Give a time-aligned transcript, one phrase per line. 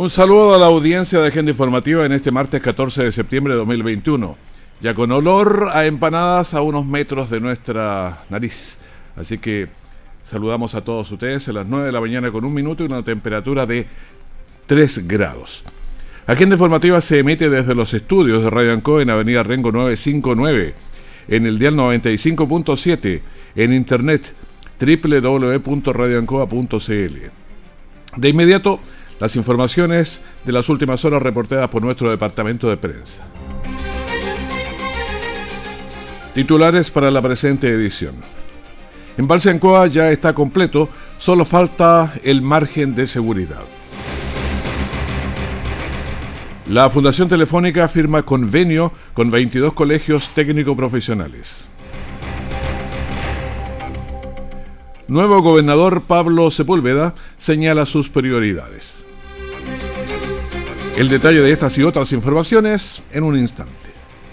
[0.00, 3.58] Un saludo a la audiencia de Agenda Informativa en este martes 14 de septiembre de
[3.58, 4.34] 2021.
[4.80, 8.78] Ya con olor a empanadas a unos metros de nuestra nariz.
[9.14, 9.68] Así que
[10.24, 13.02] saludamos a todos ustedes a las 9 de la mañana con un minuto y una
[13.02, 13.86] temperatura de
[14.64, 15.64] 3 grados.
[16.26, 20.74] Agenda Informativa se emite desde los estudios de Radio Anco en Avenida Rengo 959,
[21.28, 23.20] en el dial 95.7,
[23.54, 24.32] en internet
[24.80, 27.16] www.radioancoa.cl.
[28.16, 28.80] De inmediato,
[29.20, 33.22] las informaciones de las últimas horas reportadas por nuestro departamento de prensa.
[36.34, 38.14] Titulares para la presente edición.
[39.18, 43.64] Embalse Ancoa ya está completo, solo falta el margen de seguridad.
[46.66, 51.68] La Fundación Telefónica firma convenio con 22 colegios técnico-profesionales.
[55.08, 58.99] Nuevo gobernador Pablo Sepúlveda señala sus prioridades.
[61.00, 63.79] El detalle de estas y otras informaciones en un instante.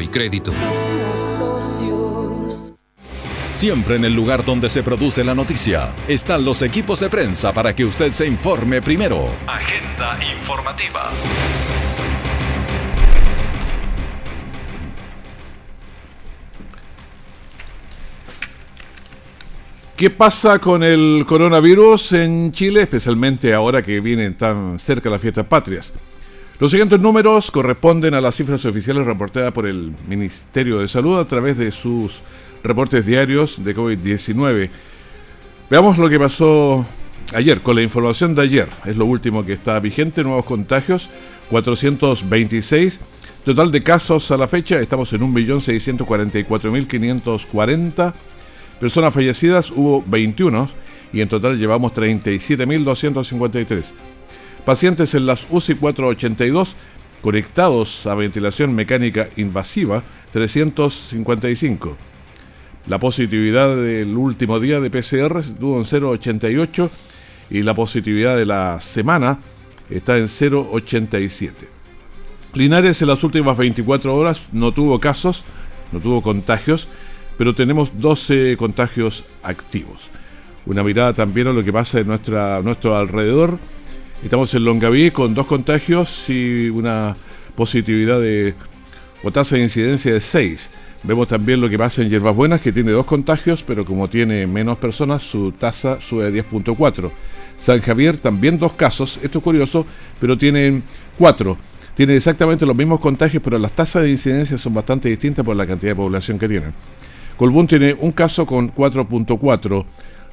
[0.00, 0.52] y crédito.
[3.50, 7.74] Siempre en el lugar donde se produce la noticia están los equipos de prensa para
[7.74, 9.28] que usted se informe primero.
[9.46, 11.10] Agenda informativa.
[19.96, 25.46] ¿Qué pasa con el coronavirus en Chile, especialmente ahora que vienen tan cerca las fiestas
[25.46, 25.92] patrias?
[26.60, 31.24] Los siguientes números corresponden a las cifras oficiales reportadas por el Ministerio de Salud a
[31.24, 32.20] través de sus
[32.64, 34.68] reportes diarios de COVID-19.
[35.70, 36.84] Veamos lo que pasó
[37.32, 38.66] ayer, con la información de ayer.
[38.86, 41.08] Es lo último que está vigente, nuevos contagios,
[41.50, 42.98] 426.
[43.44, 48.14] Total de casos a la fecha, estamos en 1.644.540.
[48.80, 50.68] Personas fallecidas hubo 21
[51.12, 53.92] y en total llevamos 37.253.
[54.68, 56.76] Pacientes en las UCI 482
[57.22, 60.02] conectados a ventilación mecánica invasiva
[60.34, 61.96] 355.
[62.86, 66.90] La positividad del último día de PCR estuvo en 0,88
[67.48, 69.38] y la positividad de la semana
[69.88, 71.50] está en 0,87.
[72.52, 75.46] Linares en las últimas 24 horas no tuvo casos,
[75.92, 76.88] no tuvo contagios,
[77.38, 80.10] pero tenemos 12 contagios activos.
[80.66, 83.58] Una mirada también a lo que pasa en nuestra, nuestro alrededor.
[84.22, 87.16] Estamos en Longaví con dos contagios y una
[87.54, 88.54] positividad de
[89.22, 90.70] o tasa de incidencia de 6.
[91.04, 94.44] Vemos también lo que pasa en Hierbas Buenas, que tiene dos contagios, pero como tiene
[94.48, 97.10] menos personas, su tasa sube a 10.4.
[97.60, 99.86] San Javier también dos casos, esto es curioso,
[100.20, 100.82] pero tienen
[101.16, 101.56] cuatro.
[101.94, 105.66] Tiene exactamente los mismos contagios, pero las tasas de incidencia son bastante distintas por la
[105.66, 106.74] cantidad de población que tienen.
[107.36, 109.84] Colbún tiene un caso con 4.4.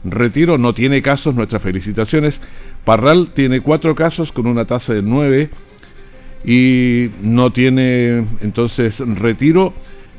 [0.05, 2.41] Retiro no tiene casos, nuestras felicitaciones.
[2.83, 5.49] Parral tiene cuatro casos con una tasa de 9
[6.45, 9.73] y no tiene entonces Retiro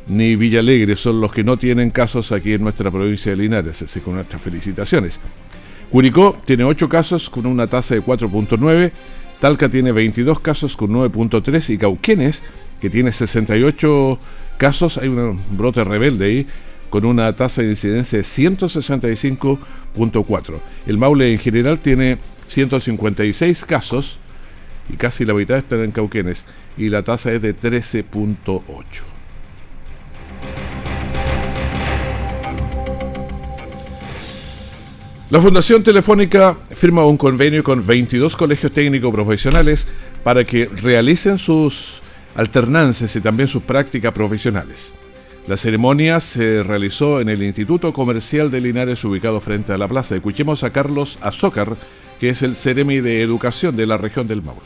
[0.08, 4.00] ni Villalegre, son los que no tienen casos aquí en nuestra provincia de Linares, así
[4.00, 5.20] con nuestras felicitaciones.
[5.90, 8.92] Curicó tiene 8 casos con una tasa de 4.9,
[9.40, 12.42] Talca tiene 22 casos con 9.3 y Cauquenes,
[12.80, 14.18] que tiene 68
[14.56, 16.46] casos, hay un brote rebelde ahí,
[16.90, 20.60] con una tasa de incidencia de 165.4.
[20.86, 22.18] El Maule en general tiene
[22.48, 24.18] 156 casos
[24.88, 26.44] y casi la mitad están en Cauquenes
[26.76, 28.84] y la tasa es de 13.8.
[35.28, 39.88] La Fundación Telefónica firma un convenio con 22 colegios técnicos profesionales
[40.22, 42.00] para que realicen sus
[42.36, 44.92] alternanzas y también sus prácticas profesionales.
[45.46, 50.16] La ceremonia se realizó en el Instituto Comercial de Linares ubicado frente a la plaza.
[50.16, 51.76] Escuchemos a Carlos Azócar,
[52.18, 54.62] que es el Ceremi de Educación de la región del Maule.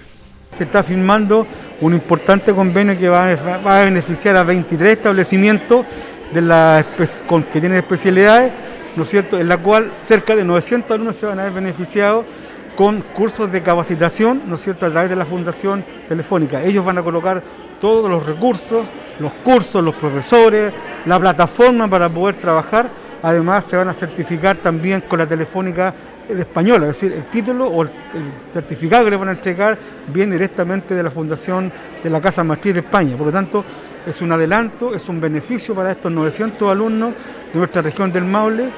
[0.56, 1.46] Se está firmando
[1.82, 5.84] un importante convenio que va a, beneficiar a 23 establecimientos
[6.32, 8.50] que tienen especialidades,
[8.96, 12.24] ¿no cierto?, en la cual cerca de 900 alumnos se van a ver beneficiados
[12.74, 16.64] con cursos de capacitación, ¿no es cierto?, a través de la Fundación Telefónica.
[16.64, 17.42] Ellos van a colocar
[17.80, 18.86] todos los recursos,
[19.18, 20.72] los cursos, los profesores,
[21.06, 22.90] la plataforma para poder trabajar.
[23.22, 25.94] Además, se van a certificar también con la Telefónica
[26.38, 27.90] española, es decir, el título o el,
[28.52, 29.76] certificado que le van a entregar
[30.12, 31.72] viene directamente de la Fundación
[32.02, 33.16] de la Casa Matriz de España.
[33.16, 33.64] Por lo tanto,
[34.06, 37.14] es un adelanto, es un beneficio para estos 900 alumnos
[37.52, 38.70] de nuestra región del Maule.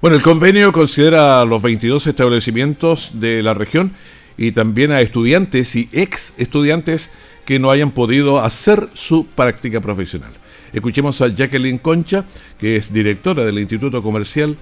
[0.00, 3.92] Bueno, el convenio considera a los 22 establecimientos de la región
[4.36, 7.12] y también a estudiantes y ex estudiantes
[7.44, 10.32] que no hayan podido hacer su práctica profesional.
[10.72, 12.24] Escuchemos a Jacqueline Concha,
[12.58, 14.56] que es directora del Instituto Comercial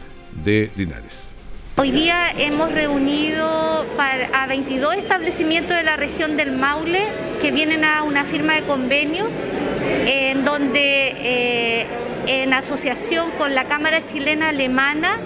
[0.45, 1.29] de Linares.
[1.77, 3.49] Hoy día hemos reunido
[4.33, 7.01] a 22 establecimientos de la región del Maule
[7.41, 9.31] que vienen a una firma de convenio
[10.07, 11.87] en donde eh,
[12.27, 15.19] en asociación con la Cámara Chilena Alemana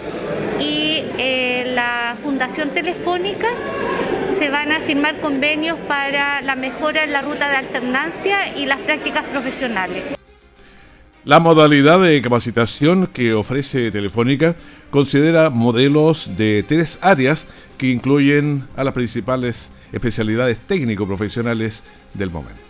[0.60, 3.48] y eh, la Fundación Telefónica
[4.28, 8.78] se van a firmar convenios para la mejora en la ruta de alternancia y las
[8.80, 10.02] prácticas profesionales.
[11.24, 14.56] La modalidad de capacitación que ofrece Telefónica
[14.90, 17.46] considera modelos de tres áreas
[17.78, 21.82] que incluyen a las principales especialidades técnico-profesionales
[22.12, 22.62] del momento.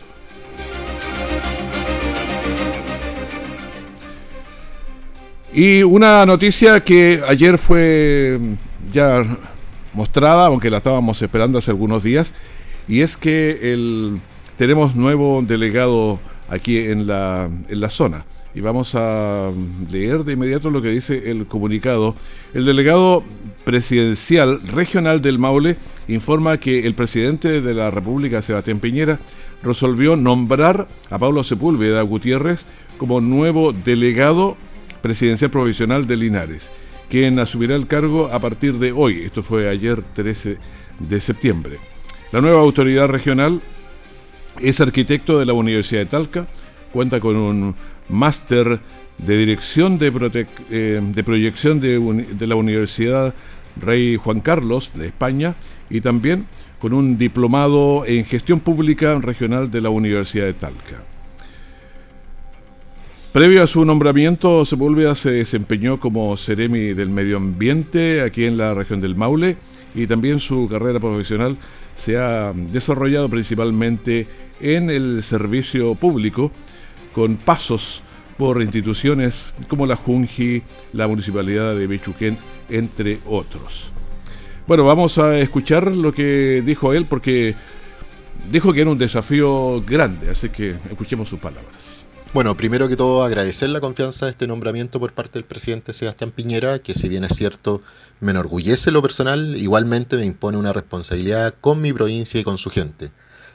[5.52, 8.40] Y una noticia que ayer fue
[8.92, 9.24] ya
[9.94, 12.34] mostrada, aunque la estábamos esperando hace algunos días,
[12.86, 14.20] y es que el,
[14.58, 18.26] tenemos nuevo delegado aquí en la, en la zona.
[18.54, 19.50] Y vamos a
[19.90, 22.14] leer de inmediato lo que dice el comunicado.
[22.52, 23.24] El delegado
[23.64, 25.76] presidencial regional del Maule
[26.06, 29.18] informa que el presidente de la República, Sebastián Piñera,
[29.64, 32.64] resolvió nombrar a Pablo Sepúlveda Gutiérrez
[32.96, 34.56] como nuevo delegado
[35.02, 36.70] presidencial provisional de Linares
[37.08, 39.22] quien asumirá el cargo a partir de hoy.
[39.24, 40.58] Esto fue ayer 13
[40.98, 41.76] de septiembre.
[42.32, 43.60] La nueva autoridad regional
[44.60, 46.46] es arquitecto de la Universidad de Talca,
[46.92, 47.74] cuenta con un
[48.08, 48.80] máster
[49.18, 53.34] de dirección de, eh, proyección de la Universidad
[53.76, 55.54] Rey Juan Carlos de España
[55.90, 56.46] y también
[56.78, 61.13] con un diplomado en gestión pública regional de la Universidad de Talca.
[63.34, 68.74] Previo a su nombramiento, Sepúlveda se desempeñó como Ceremi del Medio Ambiente aquí en la
[68.74, 69.56] región del Maule
[69.92, 71.56] y también su carrera profesional
[71.96, 74.28] se ha desarrollado principalmente
[74.60, 76.52] en el servicio público
[77.12, 78.04] con pasos
[78.38, 82.38] por instituciones como la Junji, la Municipalidad de Bechuquén,
[82.70, 83.90] entre otros.
[84.68, 87.56] Bueno, vamos a escuchar lo que dijo él porque
[88.48, 91.93] dijo que era un desafío grande, así que escuchemos sus palabras.
[92.34, 96.32] Bueno, primero que todo agradecer la confianza de este nombramiento por parte del presidente Sebastián
[96.32, 97.80] Piñera, que si bien es cierto
[98.18, 102.70] me enorgullece lo personal, igualmente me impone una responsabilidad con mi provincia y con su
[102.70, 103.12] gente.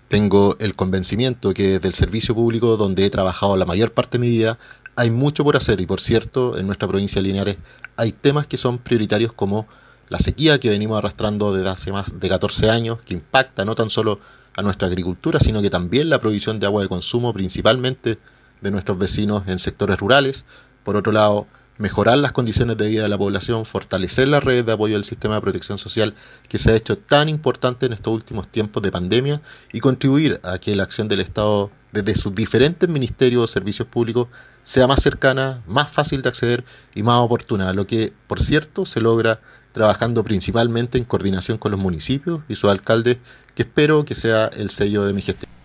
[0.07, 4.21] Tengo el convencimiento que desde el servicio público donde he trabajado la mayor parte de
[4.21, 4.57] mi vida
[4.95, 7.57] hay mucho por hacer y por cierto en nuestra provincia de Linares
[7.97, 9.67] hay temas que son prioritarios como
[10.07, 13.89] la sequía que venimos arrastrando desde hace más de 14 años, que impacta no tan
[13.89, 14.21] solo
[14.55, 18.19] a nuestra agricultura, sino que también la provisión de agua de consumo, principalmente
[18.61, 20.45] de nuestros vecinos en sectores rurales.
[20.83, 21.47] Por otro lado,
[21.79, 25.35] mejorar las condiciones de vida de la población, fortalecer la red de apoyo del sistema
[25.35, 26.13] de protección social
[26.47, 30.59] que se ha hecho tan importante en estos últimos tiempos de pandemia y contribuir a
[30.59, 34.27] que la acción del Estado desde sus diferentes ministerios o servicios públicos
[34.61, 36.63] sea más cercana, más fácil de acceder
[36.93, 39.39] y más oportuna, lo que, por cierto, se logra
[39.71, 43.17] trabajando principalmente en coordinación con los municipios y sus alcaldes,
[43.55, 45.58] que espero que sea el sello de mi gestión.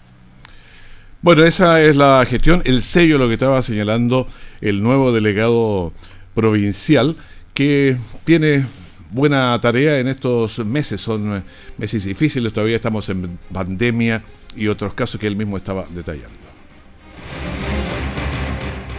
[1.25, 4.27] Bueno, esa es la gestión, el sello, lo que estaba señalando
[4.61, 5.91] el nuevo delegado
[6.35, 7.17] provincial,
[7.55, 8.67] que tiene
[9.11, 11.01] buena tarea en estos meses.
[11.01, 11.43] Son
[11.79, 14.23] meses difíciles, todavía estamos en pandemia
[14.55, 16.39] y otros casos que él mismo estaba detallando.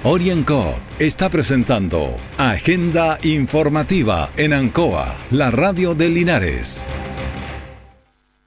[0.02, 6.90] Orienco está presentando Agenda Informativa en Ancoa, la radio de Linares.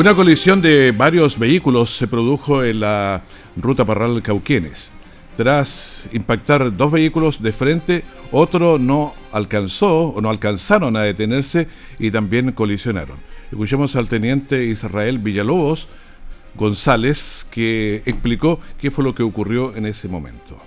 [0.00, 3.20] Una colisión de varios vehículos se produjo en la
[3.54, 4.92] ruta Parral Cauquenes.
[5.36, 8.02] Tras impactar dos vehículos de frente,
[8.32, 13.18] otro no alcanzó o no alcanzaron a detenerse y también colisionaron.
[13.52, 15.86] Escuchemos al teniente Israel Villalobos
[16.54, 20.58] González que explicó qué fue lo que ocurrió en ese momento.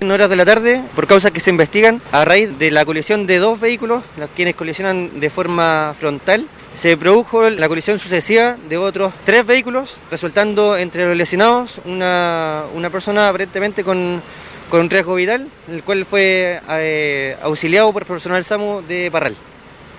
[0.00, 3.28] En horas de la tarde, por causas que se investigan, a raíz de la colisión
[3.28, 6.44] de dos vehículos, los quienes colisionan de forma frontal,
[6.76, 13.28] se produjo la colisión sucesiva de otros tres vehículos, resultando entre los lesionados una, persona
[13.28, 14.22] aparentemente con,
[14.70, 19.36] con riesgo vital, el cual fue eh, auxiliado por personal SAMU de Parral.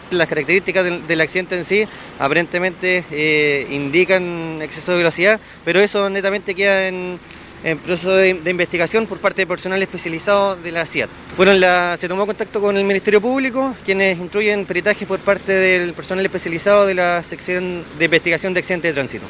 [0.10, 1.86] Las características del, accidente en sí
[2.20, 7.18] aparentemente eh, indican exceso de velocidad, pero eso netamente queda en,
[7.64, 11.10] en proceso de, investigación por parte de personal especializado de la CIAT.
[11.38, 11.54] Bueno,
[11.98, 16.86] se tomó contacto con el Ministerio Público, quienes incluyen peritajes por parte del personal especializado
[16.86, 19.26] de la sección de investigación de accidentes de tránsito.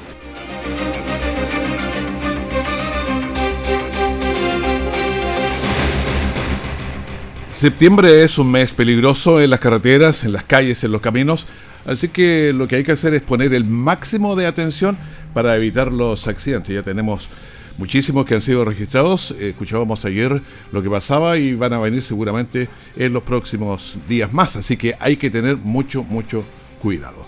[7.61, 11.45] Septiembre es un mes peligroso en las carreteras, en las calles, en los caminos,
[11.85, 14.97] así que lo que hay que hacer es poner el máximo de atención
[15.35, 16.73] para evitar los accidentes.
[16.73, 17.29] Ya tenemos
[17.77, 19.31] muchísimos que han sido registrados.
[19.31, 24.55] Escuchábamos ayer lo que pasaba y van a venir seguramente en los próximos días más.
[24.55, 26.43] Así que hay que tener mucho, mucho
[26.81, 27.27] cuidado.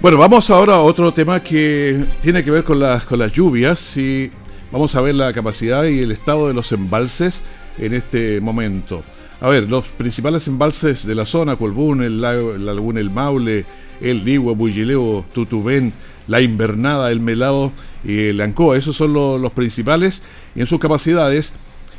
[0.00, 3.96] Bueno, vamos ahora a otro tema que tiene que ver con las, con las lluvias
[3.96, 4.30] y
[4.70, 7.40] vamos a ver la capacidad y el estado de los embalses
[7.78, 9.02] en este momento.
[9.40, 13.66] A ver, los principales embalses de la zona, Colbún, el lago, la laguna El Maule,
[14.00, 15.92] el Ligua, Bullileo, Tutubén,
[16.28, 17.72] la Invernada, el Melado
[18.04, 20.22] y el Ancoa, esos son los principales
[20.54, 21.52] y en sus capacidades.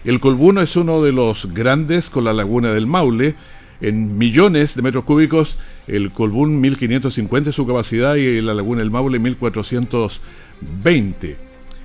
[0.04, 3.36] El Colbuno es uno de los grandes con la laguna del Maule,
[3.82, 8.90] en millones de metros cúbicos, el Colbún 1550 es su capacidad y la laguna del
[8.90, 11.38] Maule 1420.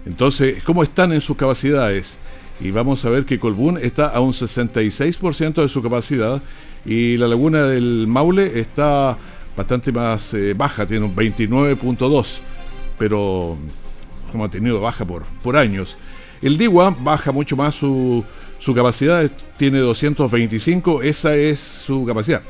[0.07, 2.17] Entonces, ¿cómo están en sus capacidades?
[2.61, 6.43] Y vamos a ver que Colbún está a un 66% de su capacidad
[6.85, 9.17] y la laguna del Maule está
[9.57, 12.41] bastante más eh, baja, tiene un 29.2,
[12.99, 13.57] pero
[14.31, 15.97] como ha tenido baja por, por años.
[16.43, 18.25] El Digua baja mucho más su,
[18.59, 22.43] su capacidad, tiene 225, esa es su capacidad.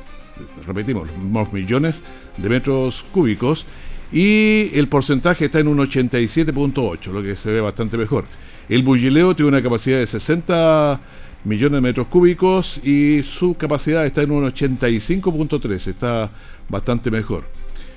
[0.67, 2.01] Repetimos, unos millones
[2.37, 3.67] de metros cúbicos
[4.13, 8.25] y el porcentaje está en un 87.8, lo que se ve bastante mejor.
[8.71, 11.01] El Bullileo tiene una capacidad de 60
[11.43, 16.31] millones de metros cúbicos y su capacidad está en un 85.3, está
[16.69, 17.49] bastante mejor.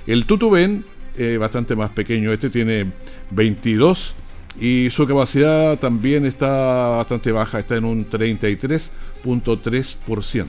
[0.08, 0.84] El Tutubén,
[1.16, 2.92] eh, bastante más pequeño, este tiene
[3.30, 4.16] 22
[4.60, 10.48] y su capacidad también está bastante baja, está en un 33.3%.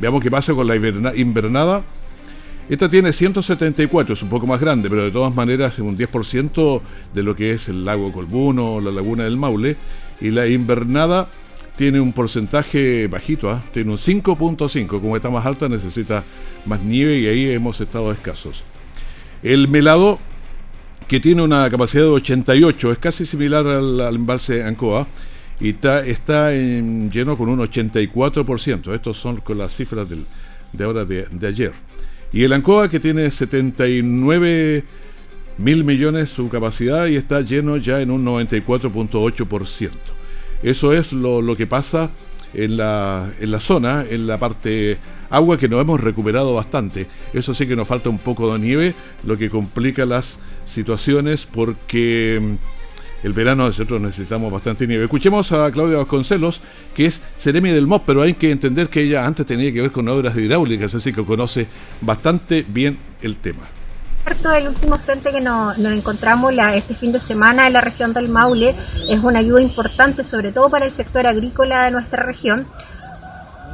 [0.00, 1.84] Veamos qué pasa con la invernada
[2.68, 6.80] esta tiene 174, es un poco más grande, pero de todas maneras es un 10%
[7.14, 9.76] de lo que es el lago Colbuno, la laguna del Maule.
[10.20, 11.28] Y la invernada
[11.76, 13.62] tiene un porcentaje bajito, ¿ah?
[13.72, 14.88] tiene un 5.5.
[14.88, 16.24] Como está más alta necesita
[16.64, 18.64] más nieve y ahí hemos estado escasos.
[19.44, 20.18] El melado,
[21.06, 25.06] que tiene una capacidad de 88, es casi similar al, embalse Ancoa
[25.60, 28.92] y está, está en lleno con un 84%.
[28.92, 31.85] Estos son con las cifras de ahora de ayer.
[32.36, 34.84] Y el Ancoa que tiene 79
[35.56, 39.90] mil millones su capacidad y está lleno ya en un 94.8%.
[40.62, 42.10] Eso es lo, que pasa
[42.52, 44.98] en la, en la zona, en la parte
[45.30, 47.06] agua que nos hemos recuperado bastante.
[47.32, 52.58] Eso sí que nos falta un poco de nieve, lo que complica las situaciones porque
[53.22, 55.04] el verano nosotros necesitamos bastante nieve.
[55.04, 56.60] Escuchemos a Claudia Vasconcelos,
[56.94, 59.92] que es Ceremi del MOP, pero hay que entender que ella antes tenía que ver
[59.92, 61.66] con obras hidráulicas, así que conoce
[62.00, 63.68] bastante bien el tema.
[64.26, 68.74] El último frente que nos, encontramos este fin de semana en la región del Maule
[69.08, 72.66] es una ayuda importante, sobre todo para el sector agrícola de nuestra región,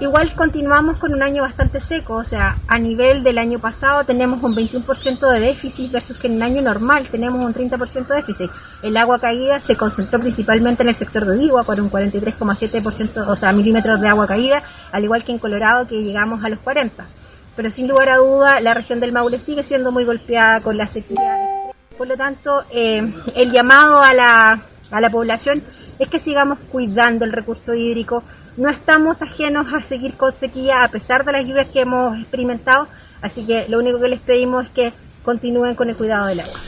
[0.02, 4.42] Igual continuamos con un año bastante seco, o sea, a nivel del año pasado tenemos
[4.42, 8.50] un 21% de déficit versus que en un año normal tenemos un 30% de déficit.
[8.82, 13.36] El agua caída se concentró principalmente en el sector de Digua con un 43,7%, o
[13.36, 17.06] sea, milímetros de agua caída, al igual que en Colorado que llegamos a los 40.
[17.54, 20.88] Pero sin lugar a duda, la región del Maule sigue siendo muy golpeada con la
[20.88, 21.70] sequía.
[21.96, 25.62] Por lo tanto, eh, el llamado a la, a la población
[26.00, 28.24] es que sigamos cuidando el recurso hídrico,
[28.56, 32.88] no estamos ajenos a seguir con sequía a pesar de las lluvias que hemos experimentado,
[33.20, 34.92] así que lo único que les pedimos es que
[35.22, 36.58] continúen con el cuidado del agua.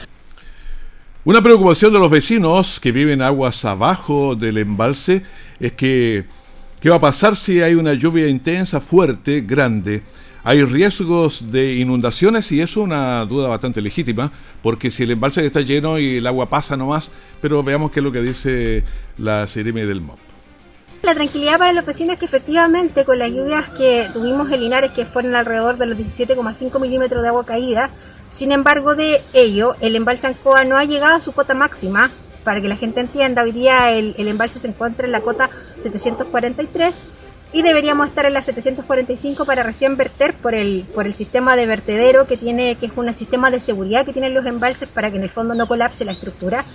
[1.23, 5.23] Una preocupación de los vecinos que viven aguas abajo del embalse
[5.59, 6.25] es que
[6.79, 10.03] ¿qué va a pasar si hay una lluvia intensa, fuerte, grande?
[10.43, 15.43] Hay riesgos de inundaciones y eso es una duda bastante legítima, porque si el embalse
[15.43, 17.11] está lleno y el agua pasa nomás,
[17.41, 18.83] pero veamos qué es lo que dice
[19.17, 20.24] la CIRIME del MOP.
[21.05, 24.91] La tranquilidad para los vecinos es que efectivamente con las lluvias que tuvimos en Linares,
[24.91, 27.91] que fueron alrededor de los 17,5 milímetros de agua caída,
[28.33, 32.09] sin embargo de ello, el embalse Ancoa no ha llegado a su cota máxima.
[32.43, 35.51] Para que la gente entienda, hoy día el, el embalse se encuentra en la cota
[35.83, 36.95] 743
[37.55, 41.65] y deberíamos estar en la 745 para recién verter por el, por el sistema de
[41.65, 45.15] vertedero que tiene, que es un sistema de seguridad que tienen los embalses para que
[45.15, 46.65] en el fondo no colapse la estructura.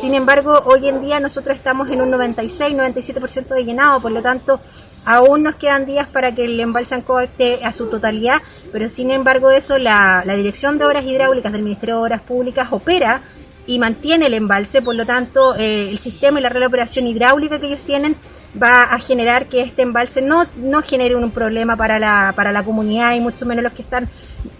[0.00, 4.62] Sin embargo, hoy en día nosotros estamos en un 96-97% de llenado, por lo tanto,
[5.04, 8.38] aún nos quedan días para que el embalse Ancoa esté a su totalidad,
[8.72, 12.68] pero sin embargo eso, la, la Dirección de Obras Hidráulicas del Ministerio de Obras Públicas
[12.70, 13.20] opera
[13.66, 17.06] y mantiene el embalse, por lo tanto, eh, el sistema y la red de operación
[17.06, 18.16] hidráulica que ellos tienen
[18.60, 22.62] va a generar que este embalse no, no genere un problema para la, para la
[22.62, 24.08] comunidad y mucho menos los que están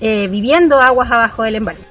[0.00, 1.90] eh, viviendo aguas abajo del embalse.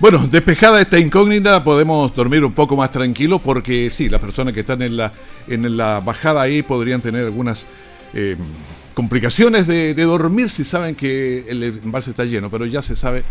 [0.00, 4.60] Bueno, despejada esta incógnita, podemos dormir un poco más tranquilos porque sí, las personas que
[4.60, 5.12] están en la,
[5.48, 7.66] en la bajada ahí podrían tener algunas
[8.14, 8.36] eh,
[8.94, 13.24] complicaciones de, dormir si saben que el embalse está lleno, pero ya se sabe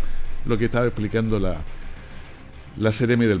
[0.44, 1.56] lo que estaba explicando la,
[2.76, 3.40] la Ceremi del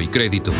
[0.00, 0.52] y Crédito.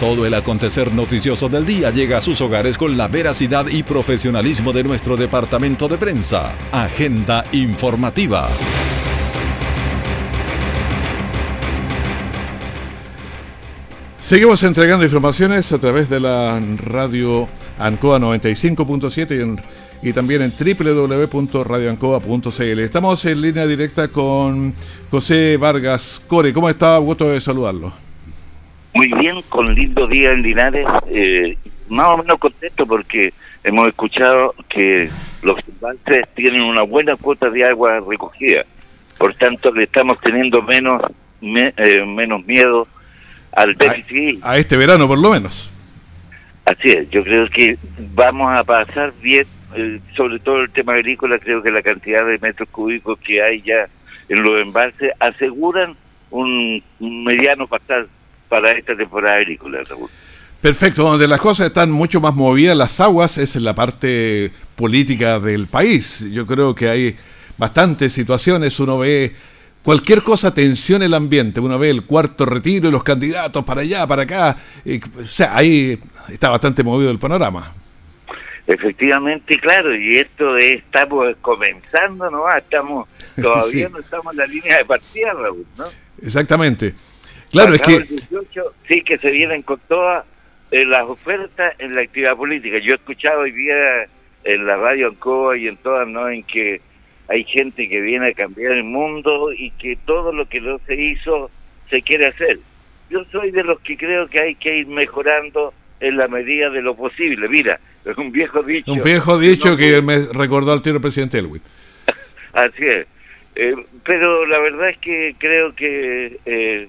[0.00, 4.72] Todo el acontecer noticioso del día llega a sus hogares con la veracidad y profesionalismo
[4.72, 6.54] de nuestro departamento de prensa.
[6.72, 8.48] Agenda informativa.
[14.20, 17.46] Seguimos entregando informaciones a través de la radio
[17.78, 19.60] ANCOA 95.7 y en
[20.04, 22.80] y también en www.radioancoa.cl.
[22.80, 24.74] Estamos en línea directa con
[25.10, 26.52] José Vargas Core.
[26.52, 26.98] ¿Cómo está?
[26.98, 27.90] Gusto de saludarlo.
[28.92, 30.86] Muy bien, con lindo día en Linares.
[31.08, 31.56] Eh,
[31.88, 33.32] más o menos contento porque
[33.64, 35.08] hemos escuchado que
[35.42, 38.66] los embalses tienen una buena cuota de agua recogida.
[39.16, 41.00] Por tanto, le estamos teniendo menos,
[41.40, 42.86] eh, menos miedo
[43.52, 44.44] al déficit.
[44.44, 45.72] a este verano, por lo menos.
[46.66, 47.78] Así es, yo creo que
[48.14, 49.46] vamos a pasar bien
[50.16, 53.88] sobre todo el tema agrícola, creo que la cantidad de metros cúbicos que hay ya
[54.28, 55.96] en los embalses aseguran
[56.30, 58.06] un, mediano pasar
[58.48, 59.80] para esta temporada agrícola,
[60.60, 65.38] Perfecto, donde las cosas están mucho más movidas las aguas es en la parte política
[65.38, 66.26] del país.
[66.32, 67.16] Yo creo que hay
[67.58, 69.34] bastantes situaciones, uno ve
[69.82, 74.06] cualquier cosa tensiona el ambiente, uno ve el cuarto retiro y los candidatos para allá,
[74.06, 74.56] para acá,
[75.22, 75.98] o sea, ahí
[76.30, 77.83] está bastante movido el panorama.
[78.66, 82.48] Efectivamente, claro, y esto estamos comenzando, ¿no?
[82.56, 83.08] Estamos,
[83.40, 85.84] todavía no estamos en la línea de partida, Raúl, ¿no?
[86.22, 86.94] Exactamente.
[87.50, 88.06] Claro, es que...
[88.88, 90.24] sí que se vienen con todas
[90.70, 92.78] eh, las ofertas en la actividad política.
[92.78, 94.06] Yo he escuchado hoy día
[94.44, 96.28] en la radio Ancoa y en todas, ¿no?
[96.28, 96.80] En que
[97.28, 100.94] hay gente que viene a cambiar el mundo y que todo lo que no se
[100.94, 101.50] hizo
[101.90, 102.58] se quiere hacer.
[103.10, 106.82] Yo soy de los que creo que hay que ir mejorando en la medida de
[106.82, 107.48] lo posible.
[107.48, 108.92] Mira, es un viejo dicho.
[108.92, 111.62] Un viejo dicho que me recordó al tiro presidente Elwin.
[112.52, 113.06] Así es.
[113.56, 116.88] Eh, pero la verdad es que creo que eh,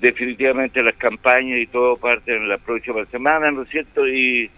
[0.00, 4.06] definitivamente las campañas y todo parten en la próxima semana, ¿no es cierto?
[4.06, 4.50] Y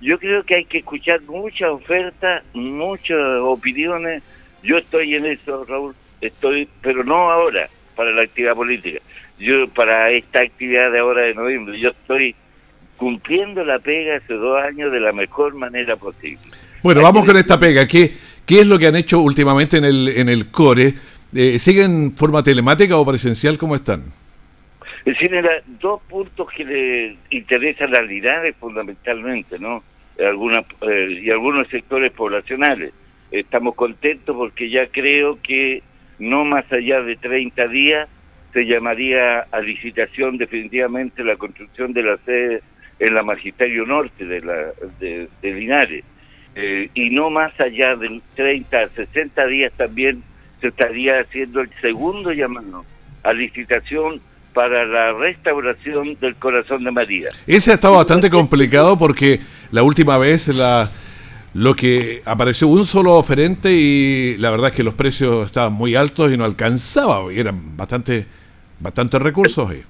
[0.00, 4.22] yo creo que hay que escuchar muchas ofertas, muchas opiniones.
[4.62, 9.00] Yo estoy en eso, Raúl, estoy, pero no ahora, para la actividad política.
[9.38, 12.34] Yo, para esta actividad de ahora de noviembre, yo estoy
[12.96, 16.42] cumpliendo la pega hace dos años de la mejor manera posible.
[16.82, 17.86] Bueno, vamos con esta pega.
[17.86, 18.12] ¿Qué,
[18.46, 20.94] ¿Qué es lo que han hecho últimamente en el, en el CORE?
[21.34, 23.58] Eh, ¿Siguen forma telemática o presencial?
[23.58, 24.04] ¿Cómo están?
[25.04, 25.32] Es decir,
[25.80, 29.82] dos puntos que le interesan a Linares fundamentalmente, ¿no?
[30.18, 32.92] Algunas, eh, y algunos sectores poblacionales.
[33.30, 35.82] Estamos contentos porque ya creo que
[36.18, 38.08] no más allá de 30 días
[38.52, 42.62] se llamaría a licitación definitivamente la construcción de la sede
[42.98, 46.04] en la Magisterio Norte de, la, de, Linares.
[46.54, 50.22] Eh, y no más allá de 30 60 días también
[50.60, 52.84] se estaría haciendo el segundo llamado
[53.24, 54.20] a licitación
[54.52, 57.30] para la restauración del corazón de María.
[57.46, 59.40] Ese ha estado bastante complicado porque
[59.72, 60.90] la última vez la
[61.54, 65.94] lo que apareció un solo oferente y la verdad es que los precios estaban muy
[65.94, 68.26] altos y no alcanzaba, y eran bastante
[68.80, 69.70] bastante recursos.
[69.70, 69.82] ahí.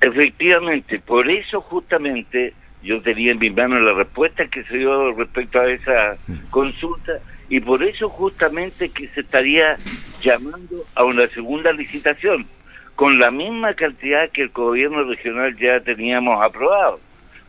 [0.00, 5.60] Efectivamente, por eso justamente yo tenía en mis manos la respuesta que se dio respecto
[5.60, 6.16] a esa
[6.50, 7.14] consulta
[7.48, 9.76] y por eso justamente que se estaría
[10.20, 12.46] llamando a una segunda licitación
[12.94, 17.00] con la misma cantidad que el gobierno regional ya teníamos aprobado,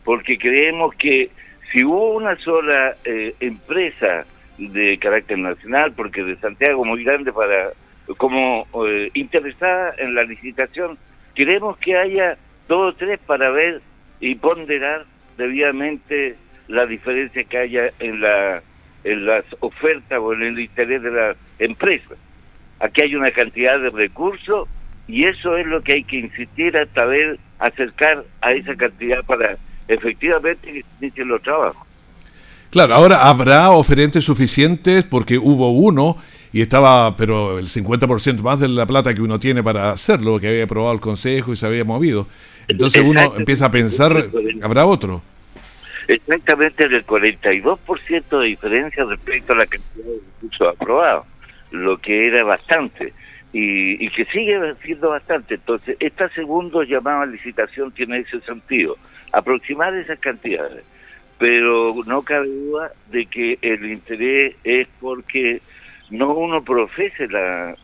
[0.04, 1.30] porque creemos que
[1.72, 4.24] si hubo una sola eh, empresa
[4.58, 7.70] de carácter nacional, porque de Santiago muy grande para
[8.16, 10.98] como eh, interesada en la licitación,
[11.34, 12.36] queremos que haya
[12.68, 13.80] dos o tres para ver
[14.20, 16.36] y ponderar debidamente
[16.68, 18.62] la diferencia que haya en la
[19.02, 22.18] en las ofertas o en el interés de las empresas.
[22.80, 24.68] Aquí hay una cantidad de recursos
[25.08, 29.56] y eso es lo que hay que insistir hasta ver acercar a esa cantidad para
[29.88, 31.86] efectivamente que inicien los trabajos.
[32.70, 36.16] Claro, ahora habrá oferentes suficientes porque hubo uno
[36.52, 40.48] y estaba, pero el 50% más de la plata que uno tiene para hacerlo, que
[40.48, 42.26] había aprobado el Consejo y se había movido.
[42.68, 44.28] Entonces uno empieza a pensar,
[44.62, 45.22] ¿habrá otro?
[46.08, 51.26] Exactamente el 42% de diferencia respecto a la cantidad de recursos aprobados,
[51.70, 53.12] lo que era bastante
[53.52, 55.54] y, y que sigue siendo bastante.
[55.54, 58.96] Entonces, esta segundo llamada licitación tiene ese sentido,
[59.32, 60.84] aproximar esas cantidades.
[61.38, 65.62] Pero no cabe duda de que el interés es porque
[66.10, 67.74] no uno profese la,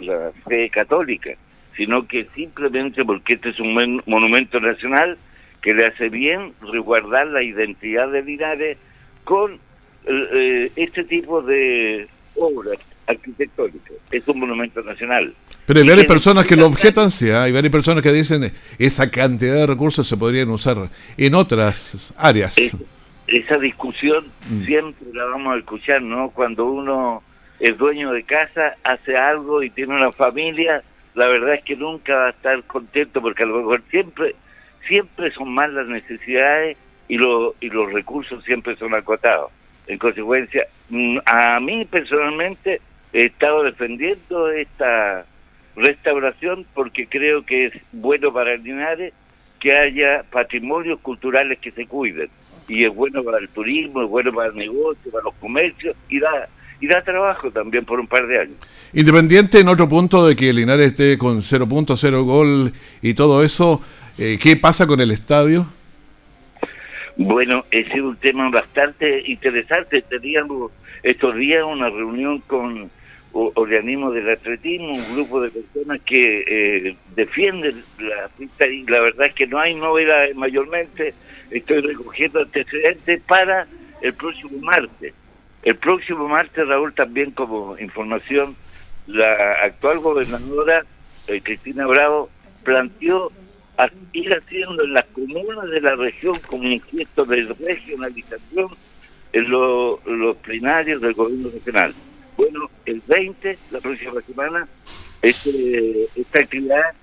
[0.46, 1.30] fe católica,
[1.76, 5.16] sino que simplemente porque este es un monumento nacional
[5.62, 8.78] que le hace bien resguardar la identidad de Linares
[9.24, 9.58] con eh,
[10.06, 13.96] eh, este tipo de obras arquitectónicas.
[14.10, 15.34] Es un monumento nacional.
[15.66, 17.44] Pero hay varias personas que lo objetan, sí, ¿ah?
[17.44, 20.76] hay varias personas que dicen esa cantidad de recursos se podrían usar
[21.16, 22.56] en otras áreas.
[23.26, 24.64] esa discusión mm.
[24.64, 26.30] siempre la vamos a escuchar, ¿no?
[26.30, 27.22] Cuando uno
[27.60, 30.82] el dueño de casa hace algo y tiene una familia,
[31.14, 34.34] la verdad es que nunca va a estar contento porque a lo mejor siempre,
[34.86, 36.76] siempre son más las necesidades
[37.08, 39.50] y, lo, y los recursos siempre son acotados.
[39.86, 42.80] En consecuencia, mm, a mí personalmente
[43.12, 45.24] he estado defendiendo esta
[45.76, 49.14] restauración porque creo que es bueno para Linares
[49.60, 52.28] que haya patrimonios culturales que se cuiden.
[52.68, 56.18] Y es bueno para el turismo, es bueno para el negocio, para los comercios y
[56.18, 56.48] da
[56.80, 58.56] y da trabajo también por un par de años.
[58.92, 63.80] Independiente en otro punto de que Linares esté con 0.0 gol y todo eso,
[64.18, 65.66] eh, ¿qué pasa con el estadio?
[67.16, 70.02] Bueno, ese es un tema bastante interesante.
[70.02, 70.70] Teníamos
[71.02, 72.90] estos días una reunión con
[73.32, 79.26] organismos del atletismo, un grupo de personas que eh, defienden la pista y la verdad
[79.26, 81.14] es que no hay novedades mayormente.
[81.50, 83.66] Estoy recogiendo antecedentes para
[84.00, 85.14] el próximo martes.
[85.66, 88.54] El próximo martes, Raúl, también como información,
[89.08, 90.84] la actual gobernadora,
[91.26, 92.30] eh, Cristina Bravo,
[92.62, 93.32] planteó
[94.12, 96.80] ir haciendo en las comunas de la región como un
[97.26, 98.68] de regionalización
[99.32, 101.92] en los plenarios del gobierno regional.
[102.36, 104.68] Bueno, el 20, la próxima semana,
[105.20, 106.94] este, esta actividad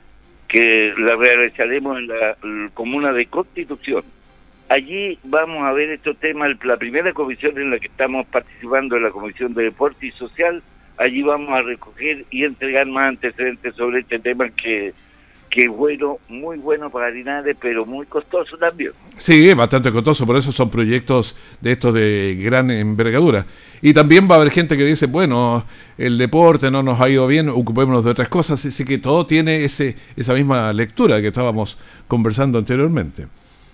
[0.47, 2.37] que la realizaremos en la
[2.73, 4.05] comuna de Constitución,
[4.73, 9.03] Allí vamos a ver estos temas, la primera comisión en la que estamos participando es
[9.03, 10.63] la Comisión de Deporte y Social,
[10.97, 14.95] allí vamos a recoger y entregar más antecedentes sobre este tema que,
[15.51, 18.93] que es bueno, muy bueno para Linares, pero muy costoso también.
[19.19, 23.45] Sí, bastante costoso, por eso son proyectos de estos de gran envergadura.
[23.79, 25.67] Y también va a haber gente que dice, bueno,
[25.99, 29.65] el deporte no nos ha ido bien, ocupémonos de otras cosas, así que todo tiene
[29.65, 33.27] ese esa misma lectura que estábamos conversando anteriormente.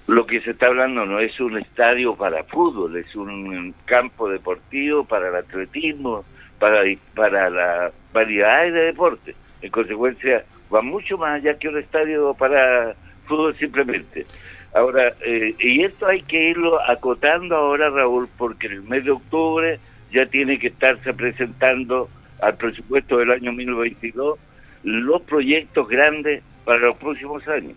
[0.10, 5.04] Lo que se está hablando no es un estadio para fútbol, es un campo deportivo
[5.04, 6.26] para el atletismo,
[6.58, 6.82] para,
[7.14, 9.36] para la variedad de deportes.
[9.62, 10.44] En consecuencia,
[10.74, 12.96] va mucho más allá que un estadio para
[13.28, 14.26] fútbol simplemente.
[14.74, 19.12] Ahora, eh, y esto hay que irlo acotando ahora, Raúl, porque en el mes de
[19.12, 19.80] octubre
[20.12, 22.10] ya tiene que estarse presentando
[22.42, 24.40] al presupuesto del año 2022
[24.82, 27.76] los proyectos grandes para los próximos años.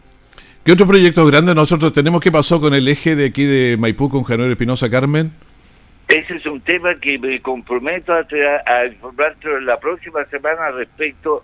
[0.65, 2.21] ¿Qué otros proyectos grandes nosotros tenemos?
[2.21, 5.33] ¿Qué pasó con el eje de aquí de Maipú con January Espinosa Carmen?
[6.09, 8.21] Ese es un tema que me comprometo a,
[8.67, 11.43] a informarte la próxima semana respecto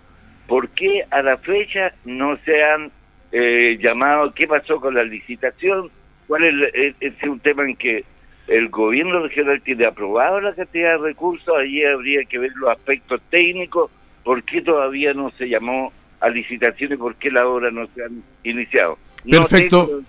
[0.49, 2.91] ¿Por qué a la fecha no se han
[3.31, 4.33] eh, llamado?
[4.33, 5.91] ¿Qué pasó con la licitación?
[6.27, 8.03] ¿Cuál es, es, un tema en que
[8.47, 11.55] el gobierno regional tiene aprobado la cantidad de recursos?
[11.55, 13.91] Allí habría que ver los aspectos técnicos.
[14.23, 18.03] ¿Por qué todavía no se llamó a licitación y por qué la obra no se
[18.03, 18.97] han iniciado?
[19.29, 20.01] Perfecto.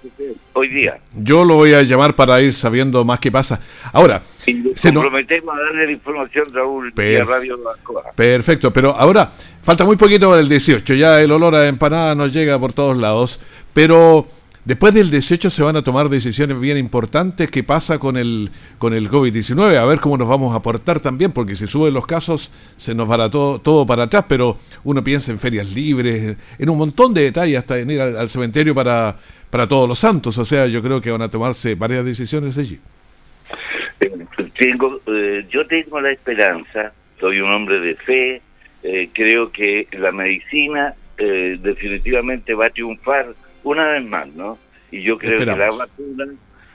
[0.52, 0.98] hoy día.
[1.14, 3.60] Yo lo voy a llamar para ir sabiendo más qué pasa.
[3.92, 4.22] Ahora,
[4.74, 7.58] se comprometemos a darle la información, Raúl, vía Radio
[8.14, 9.30] Perfecto, pero ahora
[9.62, 10.94] falta muy poquito para el 18.
[10.94, 13.40] Ya el olor a empanada nos llega por todos lados,
[13.72, 14.26] pero
[14.64, 17.50] Después del 18 se van a tomar decisiones bien importantes.
[17.50, 19.76] ¿Qué pasa con el, con el COVID-19?
[19.76, 23.10] A ver cómo nos vamos a portar también, porque si suben los casos se nos
[23.10, 27.22] va todo, todo para atrás, pero uno piensa en ferias libres, en un montón de
[27.22, 29.16] detalles, hasta en ir al, cementerio para,
[29.48, 30.36] para todos los santos.
[30.36, 32.78] O sea, yo creo que van a tomarse varias decisiones allí.
[34.00, 34.12] Eh,
[34.58, 38.42] tengo, eh, yo tengo la esperanza, soy un hombre de fe,
[38.82, 44.58] eh, creo que la medicina definitivamente va a triunfar una vez más, ¿no?
[44.90, 46.28] Y yo creo que las vacunas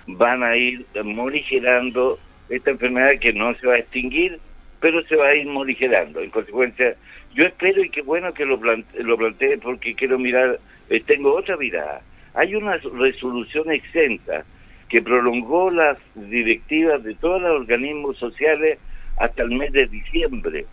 [0.07, 2.19] van a ir morigerando
[2.49, 4.39] esta enfermedad que no se va a extinguir,
[4.79, 6.19] pero se va a ir morigerando.
[6.21, 6.95] En consecuencia,
[7.33, 11.35] yo espero y qué bueno que lo, plante, lo plantee porque quiero mirar, eh, tengo
[11.35, 12.01] otra mirada.
[12.33, 14.45] Hay una resolución exenta
[14.89, 18.77] que prolongó las directivas de todos los organismos sociales
[19.17, 20.65] hasta el mes de diciembre.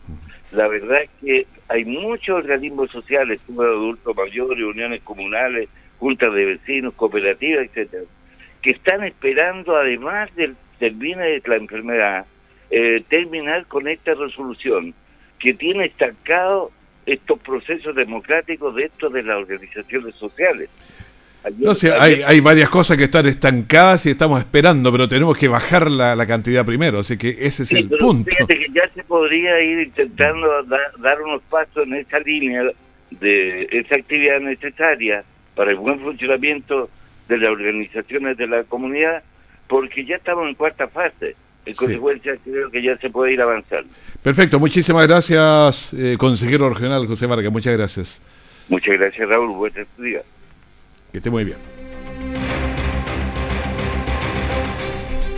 [0.53, 5.69] La verdad es que hay muchos organismos sociales, como adultos mayores, uniones comunales,
[6.03, 8.03] juntas de vecinos, cooperativas, etcétera,
[8.61, 12.27] que están esperando, además del termine de la enfermedad,
[12.71, 14.95] eh, terminar con esta resolución
[15.39, 16.73] que tiene estancado
[17.07, 20.69] estos procesos democráticos dentro de las organizaciones sociales.
[21.59, 25.47] no sé, hay, hay varias cosas que están estancadas y estamos esperando, pero tenemos que
[25.47, 28.29] bajar la, la cantidad primero, así que ese es el punto.
[28.29, 30.49] Fíjate que ya se podría ir intentando
[30.99, 32.65] dar unos pasos en esa línea
[33.11, 36.89] de esa actividad necesaria para el buen funcionamiento
[37.29, 39.23] de las organizaciones de la comunidad,
[39.69, 41.37] porque ya estamos en cuarta fase.
[41.65, 43.89] En consecuencia, creo que ya se puede ir avanzando.
[44.21, 48.23] Perfecto, muchísimas gracias, eh, consejero regional José Vargas, muchas gracias.
[48.69, 50.23] Muchas gracias, Raúl, buen día.
[51.13, 51.59] Que esté muy bien.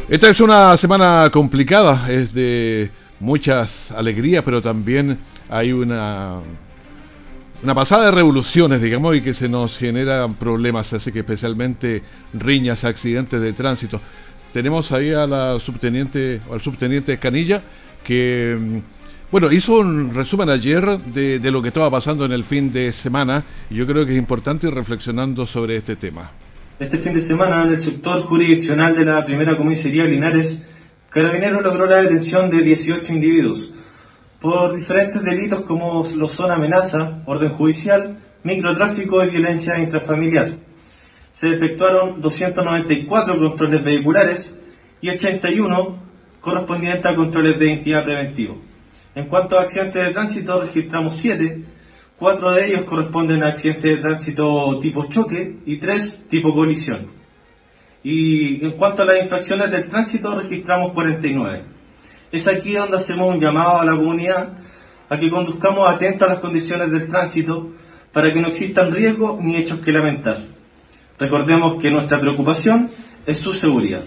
[0.08, 6.40] Esta es una semana complicada, es de muchas alegrías, pero también hay una
[7.64, 12.02] una pasada de revoluciones, digamos, y que se nos generan problemas, así que especialmente
[12.34, 14.02] riñas, accidentes de tránsito.
[14.52, 17.62] Tenemos ahí a la subteniente, al subteniente Canilla,
[18.04, 18.78] que, mm,
[19.32, 23.42] bueno, hizo un resumen ayer de, lo que estaba pasando en el fin de semana,
[23.70, 26.30] y yo creo que es importante ir reflexionando sobre este tema.
[26.78, 30.66] Este fin de semana, en el sector jurisdiccional de la primera comisaría Linares,
[31.08, 33.70] Carabinero logró la detención de 18 individuos
[34.44, 40.58] por diferentes delitos como lo son amenaza, orden judicial, microtráfico y violencia intrafamiliar.
[41.32, 44.54] Se efectuaron 294 controles vehiculares
[45.00, 45.96] y 81
[46.42, 48.60] correspondientes a controles de identidad preventivo.
[49.14, 51.62] En cuanto a accidentes de tránsito, registramos 7,
[52.18, 57.06] 4 de ellos corresponden a accidentes de tránsito tipo choque y 3 tipo colisión.
[58.02, 61.73] Y en cuanto a las infracciones del tránsito, registramos 49.
[62.34, 64.48] Es aquí donde hacemos un llamado a la comunidad
[65.08, 67.70] a que conduzcamos atentos a las condiciones del tránsito
[68.12, 70.40] para que no existan riesgos ni hechos que lamentar.
[71.16, 72.90] Recordemos que nuestra preocupación
[73.24, 74.02] es su seguridad.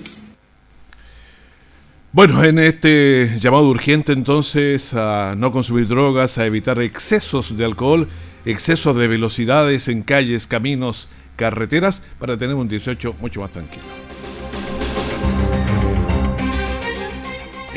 [2.12, 8.10] Bueno, en este llamado urgente entonces a no consumir drogas, a evitar excesos de alcohol,
[8.44, 14.07] excesos de velocidades en calles, caminos, carreteras, para tener un 18 mucho más tranquilo.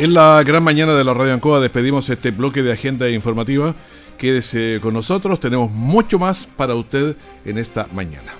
[0.01, 3.75] En la gran mañana de la Radio Ancoa despedimos este bloque de agenda informativa
[4.17, 8.40] Quédese con nosotros, tenemos mucho más para usted en esta mañana.